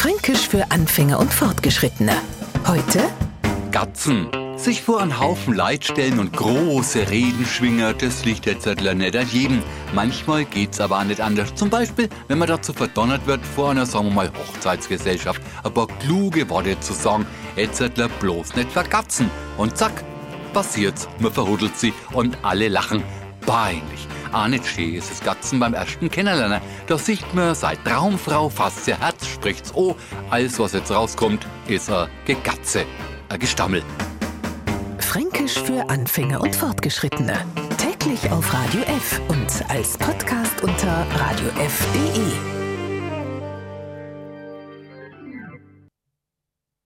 Fränkisch 0.00 0.48
für 0.48 0.70
Anfänger 0.70 1.18
und 1.18 1.30
Fortgeschrittene. 1.30 2.14
Heute 2.66 3.06
Gatzen. 3.70 4.30
Sich 4.56 4.80
vor 4.80 5.02
einen 5.02 5.20
Haufen 5.20 5.52
Leid 5.52 5.84
stellen 5.84 6.18
und 6.18 6.34
große 6.34 7.10
Reden 7.10 7.44
schwingen, 7.44 7.94
das 7.98 8.24
liegt 8.24 8.46
jetzt 8.46 8.64
nicht 8.64 8.88
an 8.88 9.28
jedem. 9.28 9.62
Manchmal 9.92 10.46
geht's 10.46 10.80
aber 10.80 11.00
auch 11.00 11.04
nicht 11.04 11.20
anders. 11.20 11.54
Zum 11.54 11.68
Beispiel, 11.68 12.08
wenn 12.28 12.38
man 12.38 12.48
dazu 12.48 12.72
verdonnert 12.72 13.26
wird, 13.26 13.44
vor 13.44 13.72
einer, 13.72 13.84
sagen 13.84 14.06
wir 14.06 14.14
mal, 14.14 14.32
Hochzeitsgesellschaft 14.32 15.42
ein 15.62 15.74
paar 15.74 15.86
kluge 15.86 16.48
Worte 16.48 16.80
zu 16.80 16.94
sagen, 16.94 17.26
jetzt 17.56 17.82
bloß 18.20 18.56
nicht 18.56 18.72
vergatzen. 18.72 19.30
Und 19.58 19.76
zack, 19.76 20.02
passiert's, 20.54 21.08
man 21.18 21.30
verhudelt 21.30 21.76
sie 21.76 21.92
und 22.12 22.38
alle 22.42 22.68
lachen. 22.68 23.02
Peinlich. 23.44 24.08
Auch 24.32 24.46
nicht 24.46 24.64
schön 24.64 24.94
ist 24.94 25.10
es 25.10 25.20
Gatzen 25.20 25.58
beim 25.58 25.74
ersten 25.74 26.08
Kennenlernen. 26.08 26.60
Da 26.86 26.96
sieht 26.96 27.34
man, 27.34 27.54
seit 27.54 27.84
Traumfrau 27.84 28.48
fast 28.48 28.86
ihr 28.86 28.96
Herz 28.96 29.19
spricht's 29.40 29.72
oh, 29.74 29.96
alles 30.28 30.58
was 30.58 30.74
jetzt 30.74 30.90
rauskommt, 30.90 31.46
ist 31.66 31.90
ein 31.90 32.08
Gegatze, 32.26 32.84
ein 33.30 33.38
Gestammel. 33.38 33.82
Fränkisch 34.98 35.58
für 35.58 35.88
Anfänger 35.88 36.42
und 36.42 36.54
Fortgeschrittene. 36.54 37.38
Täglich 37.78 38.30
auf 38.30 38.52
Radio 38.52 38.82
F 38.82 39.20
und 39.28 39.70
als 39.70 39.96
Podcast 39.96 40.62
unter 40.62 41.06
radiof.de. 41.16 42.59